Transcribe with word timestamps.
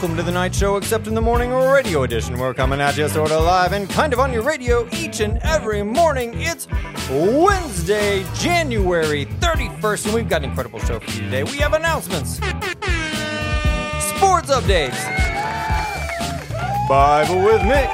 Welcome 0.00 0.16
to 0.16 0.22
the 0.22 0.32
Knight 0.32 0.54
show, 0.54 0.76
except 0.76 1.08
in 1.08 1.14
the 1.14 1.20
morning 1.20 1.52
radio 1.52 2.04
edition. 2.04 2.38
We're 2.38 2.54
coming 2.54 2.80
at 2.80 2.96
you 2.96 3.06
sort 3.10 3.32
of 3.32 3.44
live 3.44 3.74
and 3.74 3.86
kind 3.86 4.14
of 4.14 4.18
on 4.18 4.32
your 4.32 4.40
radio 4.40 4.88
each 4.92 5.20
and 5.20 5.36
every 5.42 5.82
morning. 5.82 6.32
It's 6.36 6.66
Wednesday, 7.10 8.24
January 8.36 9.26
31st, 9.26 10.06
and 10.06 10.14
we've 10.14 10.26
got 10.26 10.42
an 10.42 10.48
incredible 10.48 10.78
show 10.78 11.00
for 11.00 11.10
you 11.10 11.20
today. 11.24 11.42
We 11.42 11.58
have 11.58 11.74
announcements, 11.74 12.36
sports 14.16 14.48
updates, 14.48 14.96
Bible 16.88 17.44
with 17.44 17.60
Mick, 17.60 17.90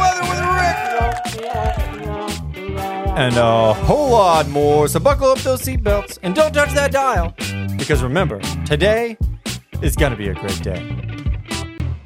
weather 0.00 0.22
with 0.22 0.40
Rick, 0.56 0.76
and 3.18 3.36
a 3.36 3.74
whole 3.74 4.12
lot 4.12 4.48
more. 4.48 4.88
So 4.88 5.00
buckle 5.00 5.32
up 5.32 5.38
those 5.40 5.60
seatbelts 5.60 6.18
and 6.22 6.34
don't 6.34 6.54
touch 6.54 6.72
that 6.72 6.92
dial. 6.92 7.34
Because 7.76 8.02
remember, 8.02 8.40
today 8.64 9.18
is 9.82 9.96
going 9.96 10.12
to 10.12 10.16
be 10.16 10.28
a 10.28 10.34
great 10.34 10.62
day. 10.62 10.80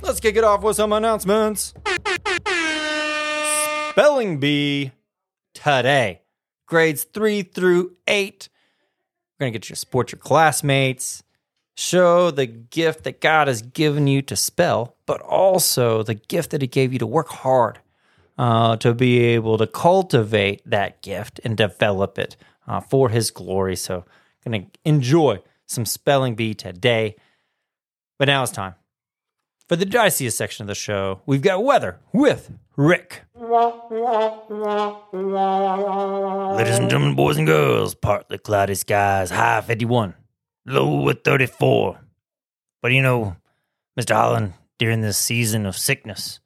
Let's 0.00 0.20
kick 0.20 0.36
it 0.36 0.44
off 0.44 0.62
with 0.62 0.76
some 0.76 0.92
announcements. 0.92 1.74
Spelling 3.90 4.40
Bee 4.40 4.92
today. 5.52 6.22
Grades 6.66 7.04
3 7.04 7.42
through 7.42 7.96
8. 8.06 8.48
We're 9.38 9.44
going 9.44 9.52
to 9.52 9.58
get 9.58 9.68
you 9.68 9.74
to 9.74 9.78
support 9.78 10.12
your 10.12 10.18
classmates, 10.18 11.22
show 11.74 12.30
the 12.30 12.46
gift 12.46 13.04
that 13.04 13.20
God 13.20 13.48
has 13.48 13.60
given 13.60 14.06
you 14.06 14.22
to 14.22 14.36
spell, 14.36 14.96
but 15.04 15.20
also 15.20 16.02
the 16.02 16.14
gift 16.14 16.52
that 16.52 16.62
He 16.62 16.66
gave 16.66 16.92
you 16.92 16.98
to 16.98 17.06
work 17.06 17.28
hard 17.28 17.78
uh, 18.38 18.76
to 18.78 18.94
be 18.94 19.18
able 19.18 19.58
to 19.58 19.66
cultivate 19.66 20.62
that 20.64 21.02
gift 21.02 21.40
and 21.44 21.56
develop 21.56 22.18
it 22.18 22.36
uh, 22.66 22.80
for 22.80 23.10
His 23.10 23.30
glory. 23.30 23.76
So, 23.76 24.04
going 24.44 24.62
to 24.62 24.78
enjoy 24.84 25.40
some 25.66 25.84
spelling 25.84 26.34
bee 26.34 26.54
today. 26.54 27.16
But 28.18 28.28
now 28.28 28.42
it's 28.42 28.52
time 28.52 28.74
for 29.68 29.76
the 29.76 29.84
diciest 29.84 30.38
section 30.38 30.64
of 30.64 30.68
the 30.68 30.74
show. 30.74 31.20
We've 31.26 31.42
got 31.42 31.62
weather 31.62 31.98
with 32.12 32.50
Rick. 32.76 33.22
Ladies 33.34 33.50
and 36.78 36.88
gentlemen, 36.88 37.14
boys 37.14 37.36
and 37.36 37.46
girls, 37.46 37.94
partly 37.94 38.38
cloudy 38.38 38.74
skies, 38.74 39.30
high 39.30 39.60
51, 39.60 40.14
low 40.64 41.08
at 41.10 41.24
34. 41.24 42.00
But 42.80 42.92
you 42.92 43.02
know, 43.02 43.36
Mr. 43.98 44.14
Holland, 44.14 44.54
during 44.78 45.02
this 45.02 45.18
season 45.18 45.66
of 45.66 45.76
sickness, 45.76 46.40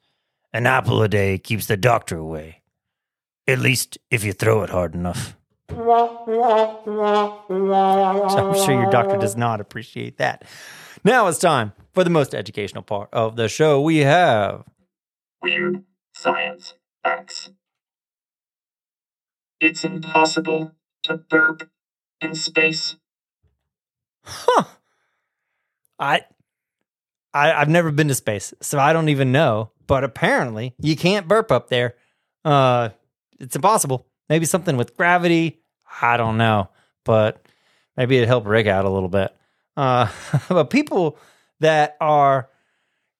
an 0.51 0.67
apple 0.67 1.01
a 1.01 1.07
day 1.07 1.37
keeps 1.37 1.67
the 1.67 1.77
doctor 1.77 2.17
away. 2.17 2.61
At 3.47 3.59
least 3.59 3.97
if 4.09 4.25
you 4.25 4.33
throw 4.33 4.63
it 4.63 4.69
hard 4.69 4.93
enough. 4.93 5.37
So 5.69 6.25
I'm 8.37 8.65
sure 8.65 8.81
your 8.81 8.91
doctor 8.91 9.17
does 9.17 9.37
not 9.37 9.61
appreciate 9.61 10.17
that. 10.17 10.43
Now 11.03 11.25
it's 11.27 11.39
time 11.39 11.73
for 11.93 12.03
the 12.03 12.11
most 12.11 12.35
educational 12.35 12.83
part 12.83 13.09
of 13.11 13.35
the 13.35 13.49
show. 13.49 13.81
We 13.81 13.97
have 13.97 14.65
Weird 15.41 15.83
Science 16.13 16.75
Facts. 17.03 17.49
It's 19.59 19.83
impossible 19.83 20.73
to 21.03 21.17
burp 21.17 21.69
in 22.19 22.35
space. 22.35 22.97
Huh. 24.23 24.65
I, 25.97 26.21
I 27.33 27.53
I've 27.53 27.69
never 27.69 27.91
been 27.91 28.07
to 28.07 28.15
space, 28.15 28.53
so 28.61 28.77
I 28.79 28.93
don't 28.93 29.09
even 29.09 29.31
know. 29.31 29.71
But 29.87 30.03
apparently, 30.03 30.75
you 30.79 30.95
can't 30.95 31.27
burp 31.27 31.51
up 31.51 31.69
there. 31.69 31.95
Uh, 32.45 32.89
it's 33.39 33.55
impossible. 33.55 34.05
Maybe 34.29 34.45
something 34.45 34.77
with 34.77 34.95
gravity. 34.95 35.61
I 36.01 36.17
don't 36.17 36.37
know, 36.37 36.69
but 37.03 37.43
maybe 37.97 38.17
it'd 38.17 38.29
help 38.29 38.45
Rick 38.45 38.67
out 38.67 38.85
a 38.85 38.89
little 38.89 39.09
bit. 39.09 39.35
Uh, 39.75 40.07
but 40.49 40.69
people 40.69 41.17
that 41.59 41.95
are 42.01 42.49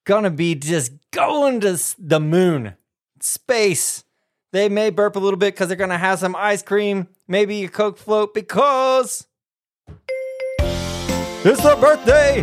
gonna 0.05 0.31
be 0.31 0.55
just 0.55 0.91
going 1.11 1.59
to 1.61 1.79
the 1.99 2.19
moon, 2.19 2.75
space, 3.19 4.03
they 4.51 4.67
may 4.67 4.89
burp 4.89 5.15
a 5.15 5.19
little 5.19 5.37
bit 5.37 5.53
because 5.53 5.67
they're 5.67 5.77
gonna 5.77 5.97
have 5.97 6.19
some 6.19 6.35
ice 6.35 6.61
cream, 6.61 7.07
maybe 7.27 7.63
a 7.63 7.69
Coke 7.69 7.97
float, 7.97 8.33
because 8.33 9.27
it's 11.43 11.63
their 11.63 11.75
birthday. 11.77 12.41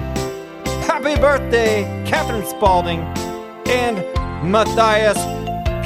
Happy 0.87 1.21
birthday, 1.21 1.83
Catherine 2.07 2.47
Spalding 2.47 3.01
and 3.69 3.99
Matthias 4.51 5.19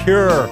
Pure. 0.04 0.48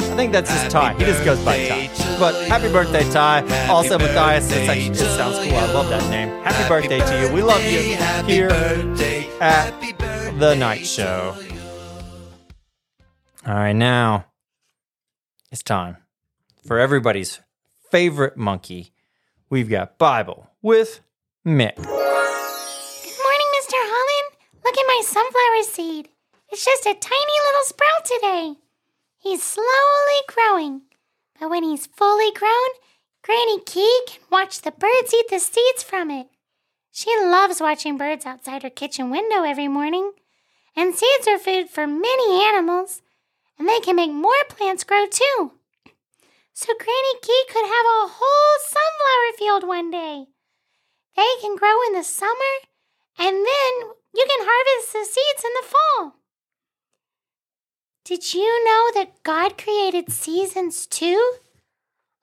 I 0.00 0.14
think 0.14 0.32
that's 0.32 0.50
his 0.50 0.70
tie. 0.70 0.94
He 0.94 1.04
just 1.04 1.24
goes 1.24 1.42
by 1.44 1.56
Ty. 1.68 2.01
But 2.18 2.34
happy 2.46 2.70
birthday, 2.70 3.02
Ty. 3.10 3.42
Also, 3.68 3.98
Matthias. 3.98 4.50
It's 4.50 4.68
actually, 4.68 4.90
it 4.90 4.96
sounds 4.96 5.38
cool. 5.38 5.56
I 5.56 5.72
love 5.72 5.88
that 5.88 6.08
name. 6.10 6.28
Happy 6.44 6.68
birthday 6.68 7.00
to 7.00 7.20
you. 7.20 7.32
We 7.34 7.42
love 7.42 7.62
you 7.64 7.80
here 8.26 8.50
at 9.40 9.72
the 10.38 10.54
Knight 10.54 10.86
show. 10.86 11.34
All 13.44 13.54
right, 13.54 13.72
now 13.72 14.26
it's 15.50 15.64
time 15.64 15.96
for 16.64 16.78
everybody's 16.78 17.40
favorite 17.90 18.36
monkey. 18.36 18.92
We've 19.50 19.68
got 19.68 19.98
Bible 19.98 20.48
with 20.62 21.00
Mick. 21.44 21.74
Good 21.74 21.86
morning, 21.86 23.50
Mr. 23.58 23.74
Holland. 23.74 24.36
Look 24.64 24.78
at 24.78 24.86
my 24.86 25.02
sunflower 25.04 25.62
seed. 25.64 26.08
It's 26.50 26.64
just 26.64 26.86
a 26.86 26.94
tiny 26.94 27.38
little 27.46 27.64
sprout 27.64 28.04
today. 28.04 28.54
He's 29.18 29.42
slowly 29.42 30.22
growing. 30.28 30.82
But 31.42 31.50
when 31.50 31.64
he's 31.64 31.88
fully 31.88 32.30
grown, 32.30 32.70
Granny 33.24 33.58
Key 33.58 34.02
can 34.06 34.20
watch 34.30 34.60
the 34.60 34.70
birds 34.70 35.12
eat 35.12 35.26
the 35.28 35.40
seeds 35.40 35.82
from 35.82 36.08
it. 36.08 36.28
She 36.92 37.10
loves 37.18 37.60
watching 37.60 37.98
birds 37.98 38.24
outside 38.24 38.62
her 38.62 38.70
kitchen 38.70 39.10
window 39.10 39.42
every 39.42 39.66
morning. 39.66 40.12
And 40.76 40.94
seeds 40.94 41.26
are 41.26 41.40
food 41.40 41.68
for 41.68 41.84
many 41.84 42.44
animals, 42.44 43.02
and 43.58 43.68
they 43.68 43.80
can 43.80 43.96
make 43.96 44.12
more 44.12 44.44
plants 44.50 44.84
grow 44.84 45.06
too. 45.06 45.50
So 46.52 46.74
Granny 46.78 47.18
Key 47.22 47.42
could 47.48 47.66
have 47.66 47.86
a 47.86 48.12
whole 48.14 48.58
sunflower 48.64 49.36
field 49.36 49.66
one 49.66 49.90
day. 49.90 50.26
They 51.16 51.34
can 51.40 51.56
grow 51.56 51.74
in 51.88 51.94
the 51.94 52.04
summer, 52.04 52.54
and 53.18 53.34
then 53.34 53.72
you 54.14 54.24
can 54.30 54.46
harvest 54.46 54.92
the 54.92 55.04
seeds 55.04 55.44
in 55.44 55.50
the 55.60 55.66
fall. 55.66 56.21
Did 58.04 58.34
you 58.34 58.64
know 58.64 58.90
that 58.94 59.22
God 59.22 59.56
created 59.56 60.10
seasons 60.10 60.88
too? 60.88 61.34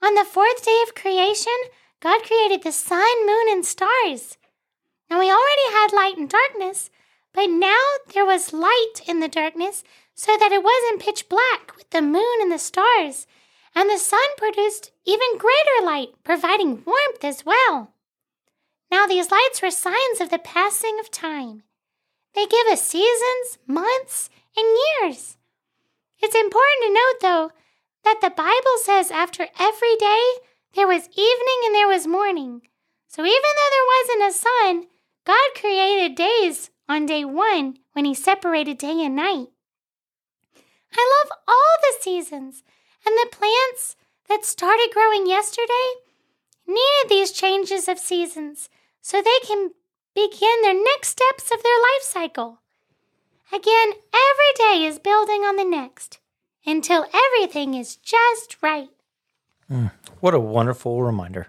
On 0.01 0.13
the 0.13 0.25
fourth 0.25 0.66
day 0.66 0.84
of 0.85 0.94
creation, 0.94 1.53
God 2.01 2.22
created 2.23 2.63
the 2.63 2.73
sun, 2.73 3.25
moon, 3.25 3.45
and 3.50 3.66
stars. 3.66 4.38
Now, 5.09 5.19
we 5.19 5.31
already 5.31 5.72
had 5.72 5.94
light 5.94 6.18
and 6.18 6.29
darkness, 6.29 6.89
but 7.34 7.50
now 7.50 7.81
there 8.13 8.25
was 8.25 8.51
light 8.51 8.95
in 9.07 9.22
the 9.22 9.29
darkness 9.29 9.85
so 10.13 10.35
that 10.38 10.51
it 10.51 10.63
wasn't 10.63 11.01
pitch 11.01 11.29
black 11.29 11.73
with 11.78 11.89
the 11.91 12.01
moon 12.01 12.41
and 12.41 12.51
the 12.51 12.59
stars, 12.59 13.25
and 13.73 13.89
the 13.89 13.97
sun 13.97 14.19
produced 14.38 14.91
even 15.06 15.38
greater 15.38 15.85
light, 15.85 16.09
providing 16.25 16.84
warmth 16.84 17.23
as 17.23 17.45
well. 17.45 17.94
Now, 18.91 19.07
these 19.07 19.31
lights 19.31 19.62
were 19.62 19.72
signs 19.72 20.19
of 20.19 20.29
the 20.29 20.39
passing 20.39 21.00
of 21.00 21.09
time. 21.09 21.63
They 22.35 22.45
give 22.45 22.68
us 22.68 22.81
seasons, 22.81 23.59
months, 23.66 24.29
and 24.57 24.68
years. 25.01 25.38
It's 26.22 26.35
important 26.35 26.84
to 26.84 26.94
note, 26.94 27.19
though, 27.22 27.52
that 28.03 28.19
the 28.22 28.30
Bible 28.30 28.78
says 28.84 29.12
after 29.12 29.47
every 29.59 29.96
day 29.96 30.24
there 30.74 30.88
was 30.88 31.07
evening 31.09 31.59
and 31.66 31.75
there 31.75 31.88
was 31.88 32.07
morning. 32.07 32.62
So 33.07 33.24
even 33.24 33.31
though 33.31 33.72
there 33.72 34.19
wasn't 34.19 34.30
a 34.30 34.40
sun, 34.40 34.88
God 35.25 35.59
created 35.59 36.16
days 36.16 36.69
on 36.88 37.06
day 37.06 37.25
one 37.25 37.78
when 37.94 38.06
He 38.06 38.13
separated 38.13 38.78
day 38.78 39.03
and 39.03 39.16
night. 39.16 39.47
I 40.91 41.24
love 41.24 41.38
all 41.47 41.75
the 41.81 42.04
seasons, 42.04 42.63
and 43.06 43.16
the 43.16 43.36
plants 43.36 43.95
that 44.27 44.45
started 44.45 44.89
growing 44.94 45.27
yesterday 45.27 45.88
needed 46.68 47.10
these 47.10 47.31
changes 47.31 47.88
of 47.88 48.00
seasons 48.00 48.69
so 49.01 49.21
they 49.21 49.39
can 49.45 49.71
begin 50.16 50.62
their 50.62 50.74
next 50.74 51.10
steps 51.10 51.51
of 51.51 51.63
their 51.63 51.80
life 51.80 52.04
cycle. 52.04 52.60
Again, 53.51 53.94
every 54.13 54.54
day 54.57 54.86
is 54.86 55.00
building 55.00 55.42
on 55.42 55.56
the 55.56 55.66
next 55.66 56.19
until 56.66 57.06
everything 57.13 57.74
is 57.74 57.96
just 57.96 58.57
right. 58.62 58.90
What 60.19 60.34
a 60.34 60.40
wonderful 60.40 61.01
reminder 61.04 61.48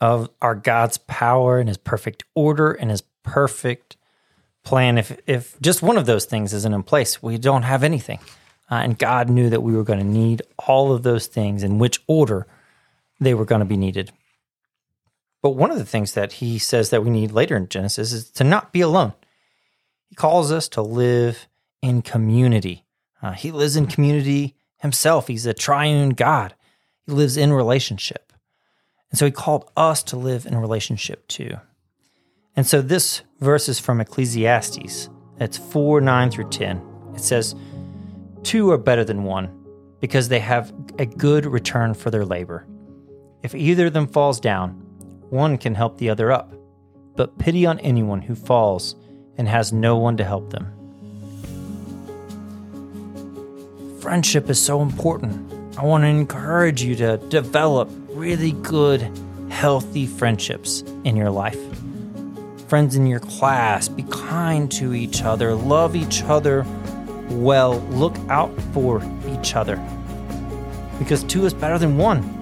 of 0.00 0.30
our 0.40 0.54
God's 0.54 0.98
power 0.98 1.58
and 1.58 1.68
his 1.68 1.78
perfect 1.78 2.24
order 2.34 2.72
and 2.72 2.90
his 2.90 3.02
perfect 3.22 3.96
plan. 4.64 4.98
If 4.98 5.18
if 5.26 5.58
just 5.60 5.82
one 5.82 5.96
of 5.96 6.06
those 6.06 6.24
things 6.24 6.52
isn't 6.52 6.74
in 6.74 6.82
place, 6.82 7.22
we 7.22 7.38
don't 7.38 7.62
have 7.62 7.82
anything. 7.82 8.18
Uh, 8.70 8.76
and 8.76 8.98
God 8.98 9.30
knew 9.30 9.48
that 9.50 9.62
we 9.62 9.74
were 9.74 9.84
going 9.84 9.98
to 9.98 10.04
need 10.04 10.42
all 10.58 10.92
of 10.92 11.02
those 11.02 11.26
things 11.26 11.62
in 11.62 11.78
which 11.78 12.00
order 12.06 12.46
they 13.18 13.32
were 13.34 13.46
going 13.46 13.60
to 13.60 13.64
be 13.64 13.76
needed. 13.76 14.12
But 15.40 15.50
one 15.50 15.70
of 15.70 15.78
the 15.78 15.86
things 15.86 16.12
that 16.14 16.34
he 16.34 16.58
says 16.58 16.90
that 16.90 17.02
we 17.02 17.10
need 17.10 17.32
later 17.32 17.56
in 17.56 17.68
Genesis 17.68 18.12
is 18.12 18.30
to 18.32 18.44
not 18.44 18.72
be 18.72 18.80
alone. 18.82 19.14
Calls 20.18 20.50
us 20.50 20.66
to 20.70 20.82
live 20.82 21.46
in 21.80 22.02
community. 22.02 22.84
Uh, 23.22 23.34
he 23.34 23.52
lives 23.52 23.76
in 23.76 23.86
community 23.86 24.56
himself. 24.78 25.28
He's 25.28 25.46
a 25.46 25.54
triune 25.54 26.08
God. 26.10 26.56
He 27.06 27.12
lives 27.12 27.36
in 27.36 27.52
relationship. 27.52 28.32
And 29.12 29.18
so 29.18 29.26
he 29.26 29.30
called 29.30 29.70
us 29.76 30.02
to 30.02 30.16
live 30.16 30.44
in 30.44 30.56
relationship 30.56 31.28
too. 31.28 31.58
And 32.56 32.66
so 32.66 32.82
this 32.82 33.22
verse 33.38 33.68
is 33.68 33.78
from 33.78 34.00
Ecclesiastes. 34.00 35.08
It's 35.38 35.56
4 35.56 36.00
9 36.00 36.30
through 36.32 36.50
10. 36.50 36.82
It 37.14 37.20
says, 37.20 37.54
Two 38.42 38.72
are 38.72 38.76
better 38.76 39.04
than 39.04 39.22
one 39.22 39.56
because 40.00 40.28
they 40.28 40.40
have 40.40 40.74
a 40.98 41.06
good 41.06 41.46
return 41.46 41.94
for 41.94 42.10
their 42.10 42.24
labor. 42.24 42.66
If 43.44 43.54
either 43.54 43.86
of 43.86 43.92
them 43.92 44.08
falls 44.08 44.40
down, 44.40 44.70
one 45.30 45.58
can 45.58 45.76
help 45.76 45.98
the 45.98 46.10
other 46.10 46.32
up. 46.32 46.52
But 47.14 47.38
pity 47.38 47.66
on 47.66 47.78
anyone 47.78 48.22
who 48.22 48.34
falls 48.34 48.96
and 49.38 49.48
has 49.48 49.72
no 49.72 49.96
one 49.96 50.16
to 50.18 50.24
help 50.24 50.50
them. 50.50 50.72
Friendship 54.00 54.50
is 54.50 54.60
so 54.60 54.82
important. 54.82 55.52
I 55.78 55.84
want 55.84 56.02
to 56.02 56.08
encourage 56.08 56.82
you 56.82 56.96
to 56.96 57.16
develop 57.16 57.88
really 58.10 58.52
good, 58.52 59.10
healthy 59.48 60.06
friendships 60.06 60.82
in 61.04 61.16
your 61.16 61.30
life. 61.30 61.58
Friends 62.68 62.96
in 62.96 63.06
your 63.06 63.20
class, 63.20 63.88
be 63.88 64.02
kind 64.10 64.70
to 64.72 64.92
each 64.92 65.22
other, 65.22 65.54
love 65.54 65.96
each 65.96 66.22
other 66.24 66.66
well, 67.30 67.78
look 67.90 68.16
out 68.28 68.50
for 68.72 69.02
each 69.28 69.54
other. 69.54 69.76
Because 70.98 71.22
two 71.24 71.46
is 71.46 71.54
better 71.54 71.78
than 71.78 71.96
one. 71.98 72.36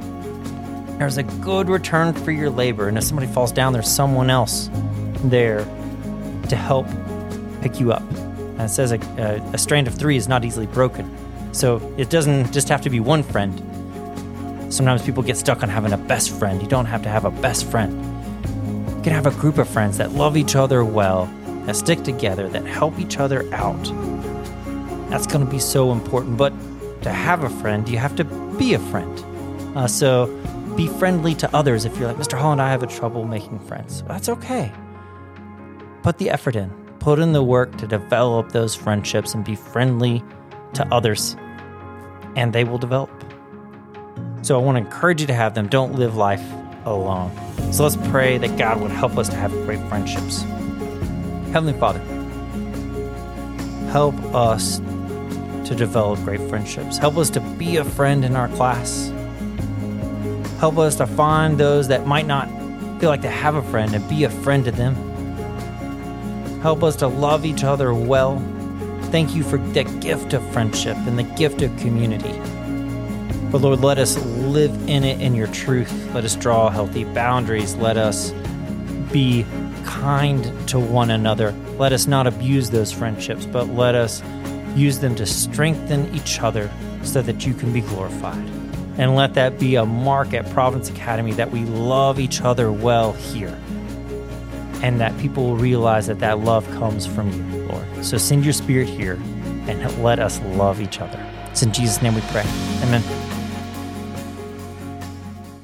There's 0.98 1.18
a 1.18 1.24
good 1.24 1.68
return 1.68 2.14
for 2.14 2.30
your 2.30 2.50
labor, 2.50 2.88
and 2.88 2.96
if 2.96 3.04
somebody 3.04 3.30
falls 3.32 3.52
down, 3.52 3.72
there's 3.72 3.90
someone 3.90 4.30
else 4.30 4.70
there 5.24 5.66
to 6.48 6.56
help 6.56 6.86
pick 7.62 7.80
you 7.80 7.92
up. 7.92 8.02
And 8.02 8.62
it 8.62 8.68
says 8.68 8.92
a, 8.92 8.98
a, 9.18 9.40
a 9.52 9.58
strand 9.58 9.86
of 9.86 9.94
three 9.94 10.16
is 10.16 10.28
not 10.28 10.44
easily 10.44 10.66
broken. 10.66 11.14
So 11.52 11.80
it 11.96 12.10
doesn't 12.10 12.52
just 12.52 12.68
have 12.68 12.82
to 12.82 12.90
be 12.90 13.00
one 13.00 13.22
friend. 13.22 13.54
Sometimes 14.72 15.02
people 15.02 15.22
get 15.22 15.36
stuck 15.36 15.62
on 15.62 15.68
having 15.68 15.92
a 15.92 15.98
best 15.98 16.30
friend. 16.38 16.60
You 16.60 16.68
don't 16.68 16.86
have 16.86 17.02
to 17.02 17.08
have 17.08 17.24
a 17.24 17.30
best 17.30 17.66
friend. 17.66 17.92
You 18.88 19.02
can 19.02 19.12
have 19.12 19.26
a 19.26 19.30
group 19.30 19.58
of 19.58 19.68
friends 19.68 19.98
that 19.98 20.12
love 20.12 20.36
each 20.36 20.56
other 20.56 20.84
well, 20.84 21.26
that 21.64 21.76
stick 21.76 22.02
together, 22.02 22.48
that 22.48 22.64
help 22.64 22.98
each 22.98 23.18
other 23.18 23.52
out. 23.54 23.82
That's 25.10 25.26
going 25.26 25.44
to 25.44 25.50
be 25.50 25.60
so 25.60 25.92
important. 25.92 26.36
But 26.36 26.52
to 27.02 27.12
have 27.12 27.44
a 27.44 27.50
friend, 27.50 27.88
you 27.88 27.98
have 27.98 28.16
to 28.16 28.24
be 28.24 28.74
a 28.74 28.78
friend. 28.78 29.24
Uh, 29.76 29.86
so 29.86 30.26
be 30.76 30.88
friendly 30.88 31.34
to 31.36 31.56
others. 31.56 31.84
If 31.84 31.96
you're 31.96 32.08
like, 32.08 32.16
Mr. 32.16 32.36
Holland, 32.36 32.60
I 32.60 32.70
have 32.70 32.82
a 32.82 32.86
trouble 32.86 33.24
making 33.24 33.60
friends. 33.60 34.02
That's 34.02 34.28
okay. 34.28 34.72
Put 36.06 36.18
the 36.18 36.30
effort 36.30 36.54
in, 36.54 36.70
put 37.00 37.18
in 37.18 37.32
the 37.32 37.42
work 37.42 37.76
to 37.78 37.86
develop 37.88 38.52
those 38.52 38.76
friendships 38.76 39.34
and 39.34 39.44
be 39.44 39.56
friendly 39.56 40.22
to 40.74 40.86
others, 40.94 41.34
and 42.36 42.52
they 42.52 42.62
will 42.62 42.78
develop. 42.78 43.10
So 44.42 44.54
I 44.56 44.62
want 44.62 44.78
to 44.78 44.84
encourage 44.84 45.20
you 45.20 45.26
to 45.26 45.34
have 45.34 45.56
them. 45.56 45.66
Don't 45.66 45.96
live 45.96 46.14
life 46.14 46.44
alone. 46.84 47.32
So 47.72 47.82
let's 47.82 47.96
pray 48.10 48.38
that 48.38 48.56
God 48.56 48.80
would 48.80 48.92
help 48.92 49.18
us 49.18 49.28
to 49.30 49.34
have 49.34 49.50
great 49.50 49.80
friendships. 49.88 50.42
Heavenly 51.50 51.72
Father, 51.72 51.98
help 53.90 54.14
us 54.32 54.78
to 54.78 55.74
develop 55.74 56.20
great 56.20 56.40
friendships. 56.48 56.98
Help 56.98 57.16
us 57.16 57.30
to 57.30 57.40
be 57.40 57.78
a 57.78 57.84
friend 57.84 58.24
in 58.24 58.36
our 58.36 58.46
class. 58.50 59.12
Help 60.60 60.78
us 60.78 60.94
to 60.98 61.06
find 61.08 61.58
those 61.58 61.88
that 61.88 62.06
might 62.06 62.28
not 62.28 62.48
feel 63.00 63.10
like 63.10 63.22
they 63.22 63.28
have 63.28 63.56
a 63.56 63.62
friend 63.72 63.92
and 63.92 64.08
be 64.08 64.22
a 64.22 64.30
friend 64.30 64.64
to 64.66 64.70
them. 64.70 64.94
Help 66.62 66.82
us 66.82 66.96
to 66.96 67.06
love 67.06 67.44
each 67.44 67.64
other 67.64 67.94
well. 67.94 68.38
Thank 69.10 69.34
you 69.34 69.44
for 69.44 69.58
the 69.58 69.84
gift 70.00 70.32
of 70.32 70.46
friendship 70.52 70.96
and 70.98 71.18
the 71.18 71.22
gift 71.22 71.62
of 71.62 71.76
community. 71.78 72.32
But 73.50 73.60
Lord, 73.60 73.80
let 73.80 73.98
us 73.98 74.16
live 74.24 74.72
in 74.88 75.04
it 75.04 75.20
in 75.20 75.34
your 75.34 75.46
truth. 75.48 75.92
Let 76.12 76.24
us 76.24 76.34
draw 76.34 76.68
healthy 76.68 77.04
boundaries. 77.04 77.74
Let 77.76 77.96
us 77.96 78.32
be 79.12 79.46
kind 79.84 80.68
to 80.68 80.80
one 80.80 81.10
another. 81.10 81.52
Let 81.78 81.92
us 81.92 82.06
not 82.06 82.26
abuse 82.26 82.70
those 82.70 82.92
friendships, 82.92 83.46
but 83.46 83.68
let 83.68 83.94
us 83.94 84.22
use 84.74 84.98
them 84.98 85.14
to 85.14 85.26
strengthen 85.26 86.12
each 86.14 86.40
other 86.40 86.70
so 87.02 87.22
that 87.22 87.46
you 87.46 87.54
can 87.54 87.72
be 87.72 87.80
glorified. 87.80 88.46
And 88.98 89.14
let 89.14 89.34
that 89.34 89.58
be 89.58 89.76
a 89.76 89.86
mark 89.86 90.34
at 90.34 90.50
Providence 90.50 90.90
Academy 90.90 91.32
that 91.32 91.50
we 91.50 91.64
love 91.64 92.18
each 92.18 92.40
other 92.40 92.72
well 92.72 93.12
here. 93.12 93.58
And 94.82 95.00
that 95.00 95.16
people 95.18 95.44
will 95.44 95.56
realize 95.56 96.06
that 96.06 96.18
that 96.20 96.40
love 96.40 96.66
comes 96.72 97.06
from 97.06 97.32
you, 97.32 97.62
Lord. 97.64 98.04
So 98.04 98.18
send 98.18 98.44
your 98.44 98.52
spirit 98.52 98.88
here 98.88 99.18
and 99.66 100.02
let 100.02 100.18
us 100.18 100.40
love 100.40 100.80
each 100.80 101.00
other. 101.00 101.24
It's 101.50 101.62
in 101.62 101.72
Jesus' 101.72 102.02
name 102.02 102.14
we 102.14 102.20
pray. 102.22 102.44
Amen. 102.82 103.02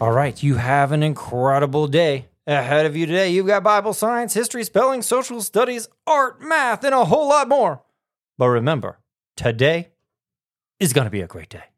All 0.00 0.10
right, 0.10 0.42
you 0.42 0.56
have 0.56 0.90
an 0.90 1.02
incredible 1.02 1.86
day 1.86 2.26
ahead 2.46 2.86
of 2.86 2.96
you 2.96 3.06
today. 3.06 3.30
You've 3.30 3.46
got 3.46 3.62
Bible, 3.62 3.92
science, 3.92 4.34
history, 4.34 4.64
spelling, 4.64 5.02
social 5.02 5.40
studies, 5.40 5.88
art, 6.06 6.40
math, 6.40 6.82
and 6.82 6.94
a 6.94 7.04
whole 7.04 7.28
lot 7.28 7.48
more. 7.48 7.82
But 8.38 8.48
remember, 8.48 8.98
today 9.36 9.90
is 10.80 10.92
going 10.92 11.04
to 11.04 11.10
be 11.10 11.20
a 11.20 11.28
great 11.28 11.48
day. 11.48 11.71